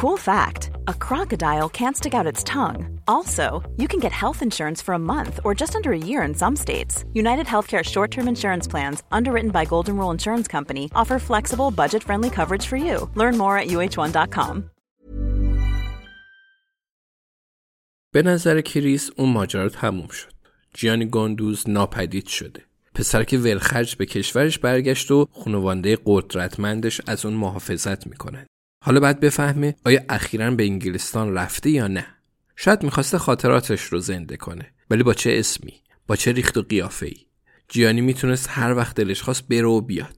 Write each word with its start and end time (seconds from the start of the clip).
Cool 0.00 0.16
fact 0.16 0.70
a 0.88 0.94
crocodile 0.94 1.68
can't 1.68 1.96
stick 1.96 2.14
out 2.14 2.32
its 2.32 2.42
tongue. 2.44 3.00
Also, 3.06 3.62
you 3.76 3.86
can 3.88 4.00
get 4.00 4.12
health 4.12 4.40
insurance 4.42 4.80
for 4.82 4.94
a 4.94 5.04
month 5.14 5.40
or 5.44 5.54
just 5.54 5.74
under 5.76 5.92
a 5.92 6.04
year 6.10 6.22
in 6.22 6.34
some 6.34 6.56
states. 6.56 7.04
United 7.12 7.46
Healthcare 7.46 7.84
short 7.84 8.10
term 8.10 8.28
insurance 8.28 8.66
plans, 8.72 9.02
underwritten 9.18 9.50
by 9.50 9.64
Golden 9.64 9.96
Rule 9.98 10.10
Insurance 10.10 10.48
Company, 10.56 10.84
offer 10.94 11.18
flexible, 11.18 11.70
budget 11.70 12.02
friendly 12.02 12.30
coverage 12.30 12.66
for 12.66 12.76
you. 12.76 12.96
Learn 13.14 13.36
more 13.36 13.56
at 13.58 13.68
uh1.com. 13.68 14.70
به 18.12 18.22
نظر 18.22 18.60
کریس 18.60 19.10
اون 19.16 19.32
ماجرا 19.32 19.68
تموم 19.68 20.08
شد. 20.08 20.32
جیانی 20.74 21.06
گاندوز 21.06 21.68
ناپدید 21.68 22.26
شده. 22.26 22.62
پسر 22.94 23.24
که 23.24 23.38
ولخرج 23.38 23.96
به 23.96 24.06
کشورش 24.06 24.58
برگشت 24.58 25.10
و 25.10 25.28
خانواده 25.32 25.98
قدرتمندش 26.04 27.00
از 27.06 27.24
اون 27.24 27.34
محافظت 27.34 28.06
میکنن. 28.06 28.46
حالا 28.81 28.99
باید 28.99 29.19
بفهمه 29.19 29.75
آیا 29.85 30.01
اخیرا 30.09 30.51
به 30.51 30.63
انگلستان 30.63 31.33
رفته 31.33 31.69
یا 31.69 31.87
نه. 31.87 32.05
شاید 32.55 32.83
می‌خواسته 32.83 33.17
خاطراتش 33.17 33.83
رو 33.83 33.99
زنده 33.99 34.37
کنه. 34.37 34.71
ولی 34.89 35.03
با 35.03 35.13
چه 35.13 35.31
اسمی؟ 35.39 35.73
با 36.07 36.15
چه 36.15 36.31
ریخت 36.31 36.57
و 36.57 36.61
قیافه 36.61 37.05
ای 37.05 37.17
جیانی 37.67 38.01
می‌تونست 38.01 38.49
هر 38.49 38.73
وقت 38.73 38.95
دلش 38.95 39.21
خواست 39.21 39.47
بره 39.47 39.65
و 39.67 39.81
بیاد. 39.81 40.15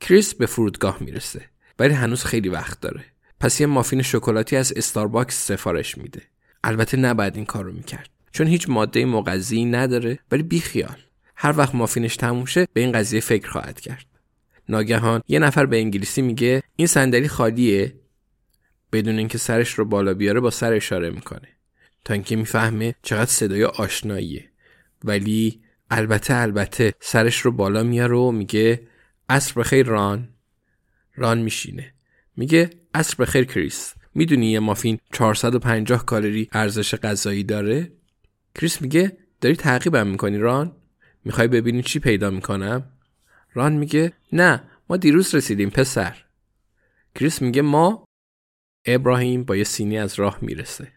کریس 0.00 0.34
به 0.34 0.46
فرودگاه 0.46 0.96
می‌رسه. 1.00 1.48
ولی 1.78 1.94
هنوز 1.94 2.24
خیلی 2.24 2.48
وقت 2.48 2.80
داره. 2.80 3.04
پس 3.40 3.60
یه 3.60 3.66
مافین 3.66 4.02
شکلاتی 4.02 4.56
از 4.56 4.72
استارباکس 4.76 5.46
سفارش 5.46 5.98
میده. 5.98 6.22
البته 6.64 6.96
نباید 6.96 7.36
این 7.36 7.44
کار 7.44 7.64
رو 7.64 7.72
می‌کرد. 7.72 8.10
چون 8.32 8.46
هیچ 8.46 8.68
ماده 8.68 9.04
مغذی 9.04 9.64
نداره 9.64 10.18
ولی 10.30 10.42
بیخیال. 10.42 10.96
هر 11.36 11.58
وقت 11.58 11.74
مافینش 11.74 12.16
تموم 12.16 12.44
شه 12.44 12.68
به 12.72 12.80
این 12.80 12.92
قضیه 12.92 13.20
فکر 13.20 13.50
خواهد 13.50 13.80
کرد. 13.80 14.06
ناگهان 14.68 15.22
یه 15.28 15.38
نفر 15.38 15.66
به 15.66 15.78
انگلیسی 15.78 16.22
میگه 16.22 16.62
این 16.76 16.86
صندلی 16.86 17.28
خالیه؟ 17.28 17.94
بدون 18.92 19.18
اینکه 19.18 19.38
سرش 19.38 19.74
رو 19.74 19.84
بالا 19.84 20.14
بیاره 20.14 20.40
با 20.40 20.50
سر 20.50 20.72
اشاره 20.72 21.10
می‌کنه. 21.10 21.48
تا 22.04 22.14
اینکه 22.14 22.36
می‌فهمه 22.36 22.94
چقدر 23.02 23.30
صدای 23.30 23.64
آشناییه. 23.64 24.50
ولی 25.04 25.60
البته 25.90 26.34
البته 26.34 26.94
سرش 27.00 27.40
رو 27.40 27.52
بالا 27.52 27.82
میاره 27.82 28.16
و 28.16 28.30
میگه 28.30 28.88
عصر 29.28 29.60
بخیر 29.60 29.86
ران. 29.86 30.28
ران 31.14 31.38
میشینه. 31.38 31.94
میگه 32.36 32.70
عصر 32.94 33.16
بخیر 33.18 33.44
کریس. 33.44 33.94
می‌دونی 34.14 34.50
یه 34.50 34.60
مافین 34.60 34.98
450 35.12 36.04
کالری 36.04 36.48
ارزش 36.52 36.94
غذایی 36.94 37.44
داره؟ 37.44 37.92
کریس 38.54 38.82
میگه 38.82 39.16
داری 39.40 39.56
تعقیبم 39.56 40.06
می‌کنی 40.06 40.38
ران؟ 40.38 40.76
می‌خوای 41.24 41.48
ببینی 41.48 41.82
چی 41.82 41.98
پیدا 41.98 42.30
می‌کنم؟ 42.30 42.84
ران 43.54 43.72
میگه 43.72 44.12
نه 44.32 44.62
ما 44.88 44.96
دیروز 44.96 45.34
رسیدیم 45.34 45.70
پسر. 45.70 46.16
کریس 47.14 47.42
میگه 47.42 47.62
ما 47.62 48.04
ابراهیم 48.86 49.44
با 49.44 49.56
یه 49.56 49.64
سینی 49.64 49.98
از 49.98 50.14
راه 50.14 50.38
می‌رسه. 50.40 50.88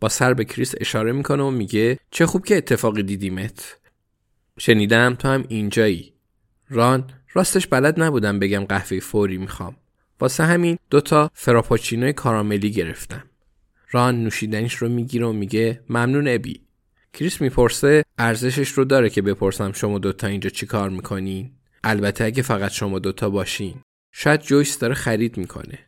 با 0.00 0.08
سر 0.08 0.34
به 0.34 0.44
کریس 0.44 0.74
اشاره 0.80 1.12
می‌کنه 1.12 1.42
و 1.42 1.50
میگه 1.50 1.98
چه 2.10 2.26
خوب 2.26 2.44
که 2.44 2.56
اتفاقی 2.56 3.02
دیدیمت. 3.02 3.78
شنیدم 4.58 5.14
تو 5.14 5.28
هم 5.28 5.44
اینجایی. 5.48 6.12
ران 6.70 7.10
راستش 7.32 7.66
بلد 7.66 8.00
نبودم 8.00 8.38
بگم 8.38 8.64
قهوه 8.64 9.00
فوری 9.00 9.38
می‌خوام. 9.38 9.76
واسه 10.20 10.44
همین 10.44 10.78
دوتا 10.90 11.30
فراپاچینوی 11.34 12.12
کاراملی 12.12 12.70
گرفتم. 12.70 13.24
ران 13.90 14.24
نوشیدنیش 14.24 14.74
رو 14.74 14.88
می‌گیره 14.88 15.26
و 15.26 15.32
میگه 15.32 15.80
ممنون 15.88 16.28
ابی. 16.28 16.60
کریس 17.12 17.40
می‌پرسه 17.40 18.04
ارزشش 18.18 18.68
رو 18.68 18.84
داره 18.84 19.10
که 19.10 19.22
بپرسم 19.22 19.72
شما 19.72 19.98
دوتا 19.98 20.26
اینجا 20.26 20.50
چی 20.50 20.66
کار 20.66 20.90
می‌کنین؟ 20.90 21.50
البته 21.88 22.24
اگه 22.24 22.42
فقط 22.42 22.70
شما 22.70 22.98
دوتا 22.98 23.30
باشین. 23.30 23.74
شاید 24.12 24.40
جویس 24.40 24.78
داره 24.78 24.94
خرید 24.94 25.36
می‌کنه. 25.36 25.78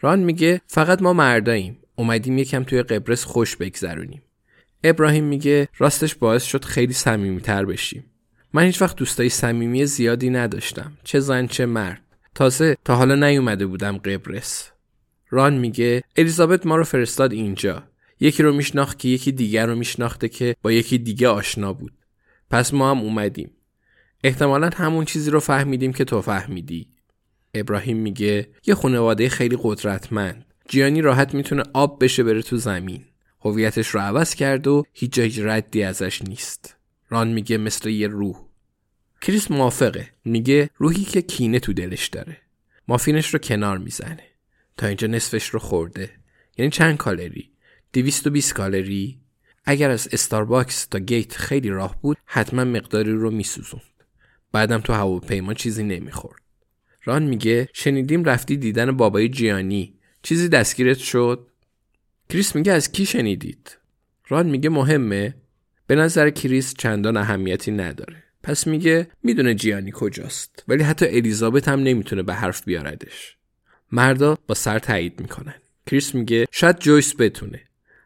ران 0.00 0.18
میگه 0.18 0.60
فقط 0.66 1.02
ما 1.02 1.12
مرداییم. 1.12 1.78
اومدیم 1.96 2.38
یکم 2.38 2.64
توی 2.64 2.82
قبرس 2.82 3.24
خوش 3.24 3.56
بگذرونیم. 3.56 4.22
ابراهیم 4.84 5.24
میگه 5.24 5.68
راستش 5.78 6.14
باعث 6.14 6.44
شد 6.44 6.64
خیلی 6.64 6.92
صمیمیتر 6.92 7.64
بشیم. 7.64 8.04
من 8.52 8.62
هیچ 8.62 8.82
وقت 8.82 8.96
دوستای 8.96 9.28
صمیمی 9.28 9.86
زیادی 9.86 10.30
نداشتم. 10.30 10.92
چه 11.04 11.20
زن 11.20 11.46
چه 11.46 11.66
مرد. 11.66 12.02
تازه 12.34 12.76
تا 12.84 12.96
حالا 12.96 13.14
نیومده 13.14 13.66
بودم 13.66 13.98
قبرس. 13.98 14.70
ران 15.30 15.54
میگه 15.54 16.02
الیزابت 16.16 16.66
ما 16.66 16.76
رو 16.76 16.84
فرستاد 16.84 17.32
اینجا. 17.32 17.82
یکی 18.20 18.42
رو 18.42 18.52
میشناخت 18.52 18.98
که 18.98 19.08
یکی 19.08 19.32
دیگر 19.32 19.66
رو 19.66 19.76
میشناخته 19.76 20.28
که 20.28 20.56
با 20.62 20.72
یکی 20.72 20.98
دیگه 20.98 21.28
آشنا 21.28 21.72
بود. 21.72 21.92
پس 22.50 22.74
ما 22.74 22.90
هم 22.90 22.98
اومدیم. 22.98 23.50
احتمالا 24.24 24.70
همون 24.76 25.04
چیزی 25.04 25.30
رو 25.30 25.40
فهمیدیم 25.40 25.92
که 25.92 26.04
تو 26.04 26.22
فهمیدی. 26.22 26.88
ابراهیم 27.54 27.96
میگه 27.96 28.48
یه 28.66 28.74
خانواده 28.74 29.28
خیلی 29.28 29.58
قدرتمند. 29.62 30.44
جیانی 30.68 31.02
راحت 31.02 31.34
می‌تونه 31.34 31.62
آب 31.72 32.04
بشه 32.04 32.24
بره 32.24 32.42
تو 32.42 32.56
زمین. 32.56 33.04
هویتش 33.40 33.88
رو 33.88 34.00
عوض 34.00 34.34
کرد 34.34 34.66
و 34.66 34.84
هیچ 34.92 35.12
جای 35.12 35.42
ردی 35.42 35.82
ازش 35.82 36.22
نیست. 36.22 36.76
ران 37.08 37.28
میگه 37.28 37.58
مثل 37.58 37.88
یه 37.88 38.06
روح. 38.06 38.36
کریس 39.20 39.50
موافقه. 39.50 40.08
میگه 40.24 40.70
روحی 40.76 41.04
که 41.04 41.22
کینه 41.22 41.60
تو 41.60 41.72
دلش 41.72 42.06
داره. 42.06 42.36
مافینش 42.88 43.34
رو 43.34 43.38
کنار 43.38 43.78
می‌زنه. 43.78 44.24
تا 44.76 44.86
اینجا 44.86 45.06
نصفش 45.06 45.48
رو 45.48 45.58
خورده. 45.58 46.10
یعنی 46.58 46.70
چند 46.70 46.96
کالری؟ 46.96 47.50
220 47.92 48.54
کالری. 48.54 49.18
اگر 49.64 49.90
از 49.90 50.08
Starbucks 50.12 50.86
تا 50.86 50.98
گیت 50.98 51.36
خیلی 51.36 51.68
راه 51.68 52.00
بود 52.02 52.16
حتما 52.24 52.64
مقداری 52.64 53.12
رو 53.12 53.30
میسوزون 53.30 53.80
بعدم 54.54 54.80
تو 54.80 54.92
هواپیما 54.92 55.54
چیزی 55.54 55.82
نمی‌خورد. 55.82 56.42
ران 57.04 57.22
میگه 57.22 57.68
شنیدیم 57.72 58.24
رفتی 58.24 58.56
دیدن 58.56 58.96
بابای 58.96 59.28
جیانی. 59.28 59.94
چیزی 60.22 60.48
دستگیرت 60.48 60.98
شد؟ 60.98 61.50
کریس 62.28 62.56
میگه 62.56 62.72
از 62.72 62.92
کی 62.92 63.06
شنیدید؟ 63.06 63.78
ران 64.28 64.46
میگه 64.46 64.68
مهمه. 64.68 65.34
به 65.86 65.94
نظر 65.94 66.30
کریس 66.30 66.74
چندان 66.74 67.16
اهمیتی 67.16 67.70
نداره. 67.70 68.22
پس 68.42 68.66
میگه 68.66 69.08
می‌دونه 69.22 69.54
جیانی 69.54 69.90
کجاست. 69.94 70.64
ولی 70.68 70.82
حتی 70.82 71.06
الیزابت 71.06 71.68
هم 71.68 71.80
نمی‌تونه 71.80 72.22
به 72.22 72.34
حرف 72.34 72.64
بیاردش. 72.64 73.36
مردا 73.92 74.38
با 74.46 74.54
سر 74.54 74.78
تایید 74.78 75.20
می‌کنن. 75.20 75.54
کریس 75.86 76.14
میگه 76.14 76.46
شاید 76.50 76.78
جویس 76.78 77.14
بتونه. 77.18 77.60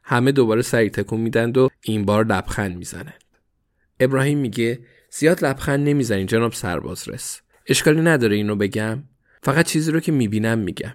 همه 0.05 0.33
دوباره 0.33 0.63
سری 0.63 0.91
تکون 0.91 1.21
میدند 1.21 1.59
و 1.59 1.69
این 1.83 2.05
بار 2.05 2.25
لبخند 2.25 2.77
می‌زنند. 2.77 3.25
ابراهیم 4.01 4.39
میگه 4.39 4.79
زیاد 5.11 5.45
لبخند 5.45 5.89
نمی‌زنی 5.89 6.25
جناب 6.25 6.53
سربازرس. 6.53 7.41
اشکالی 7.67 8.01
نداره 8.01 8.37
اینو 8.37 8.57
بگم. 8.57 9.03
فقط 9.43 9.67
چیزی 9.67 9.93
رو 9.93 10.01
که 10.01 10.13
می‌بینم 10.13 10.59
میگم. 10.59 10.95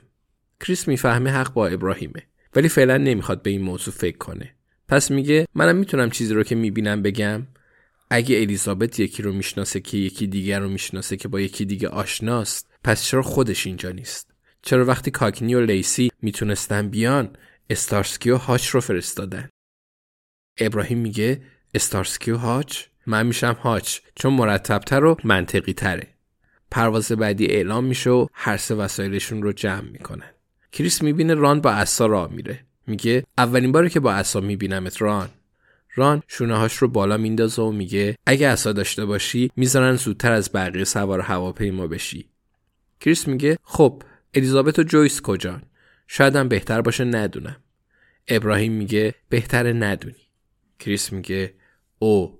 کریس 0.59 0.87
می‌فهمه 0.87 1.31
حق 1.31 1.53
با 1.53 1.67
ابراهیمه 1.67 2.27
ولی 2.55 2.69
فعلا 2.69 2.97
نمی‌خواد 2.97 3.41
به 3.41 3.49
این 3.49 3.61
موضوع 3.61 3.93
فکر 3.93 4.17
کنه. 4.17 4.55
پس 4.87 5.11
میگه 5.11 5.47
منم 5.55 5.75
می‌تونم 5.75 6.09
چیزی 6.09 6.33
رو 6.33 6.43
که 6.43 6.55
می‌بینم 6.55 7.01
بگم. 7.01 7.47
اگه 8.09 8.41
الیزابت 8.41 8.99
یکی 8.99 9.23
رو 9.23 9.33
می‌شناسه 9.33 9.79
که 9.79 9.97
یکی 9.97 10.27
دیگر 10.27 10.59
رو 10.59 10.69
می‌شناسه 10.69 11.17
که 11.17 11.27
با 11.27 11.39
یکی 11.39 11.65
دیگه 11.65 11.87
آشناست 11.87 12.69
پس 12.83 13.03
چرا 13.03 13.21
خودش 13.21 13.67
اینجا 13.67 13.91
نیست؟ 13.91 14.31
چرا 14.61 14.85
وقتی 14.85 15.11
کاکنی 15.11 15.55
و 15.55 15.61
لیسی 15.61 16.11
می‌تونستن 16.21 16.89
بیان 16.89 17.35
استارسکی 17.69 18.29
و 18.29 18.37
هاچ 18.37 18.67
رو 18.67 18.81
فرستادن؟ 18.81 19.49
ابراهیم 20.57 20.97
میگه 20.97 21.41
استارسکی 21.73 22.31
و 22.31 22.37
هاچ؟ 22.37 22.83
من 23.07 23.25
میشم 23.25 23.57
هاچ 23.61 23.99
چون 24.15 24.33
مرتبتر 24.33 25.03
و 25.05 25.17
منطقی 25.23 25.73
تره 25.73 26.07
پرواز 26.71 27.11
بعدی 27.11 27.45
اعلام 27.45 27.83
میشه 27.85 28.09
و 28.09 28.27
هر 28.33 28.57
سه 28.57 28.75
وسایلشون 28.75 29.43
رو 29.43 29.51
جمع 29.51 29.89
می‌کنن. 29.89 30.29
کریس 30.71 31.01
می‌بینه 31.01 31.33
ران 31.33 31.61
با 31.61 31.71
عصا 31.71 32.05
راه 32.05 32.31
میره. 32.31 32.59
میگه 32.87 33.23
اولین 33.37 33.71
باری 33.71 33.89
که 33.89 33.99
با 33.99 34.13
عصا 34.13 34.39
میبینمت 34.39 35.01
ران. 35.01 35.29
ران 35.95 36.23
شونه 36.27 36.57
هاش 36.57 36.77
رو 36.77 36.87
بالا 36.87 37.17
میندازه 37.17 37.61
و 37.61 37.71
میگه 37.71 38.17
اگه 38.25 38.49
عصا 38.49 38.71
داشته 38.71 39.05
باشی 39.05 39.51
می‌ذارن 39.55 39.95
زودتر 39.95 40.31
از 40.31 40.51
بقیه 40.53 40.83
سوار 40.83 41.19
هواپیما 41.19 41.87
بشی. 41.87 42.29
کریس 42.99 43.27
میگه 43.27 43.57
خب 43.63 44.03
الیزابت 44.33 44.79
و 44.79 44.83
جویس 44.83 45.21
کجان؟ 45.21 45.63
شایدم 46.07 46.47
بهتر 46.47 46.81
باشه 46.81 47.03
ندونم. 47.03 47.55
ابراهیم 48.27 48.73
میگه 48.73 49.13
بهتره 49.29 49.73
ندونی. 49.73 50.27
کریس 50.79 51.13
میگه 51.13 51.53
او 51.99 52.39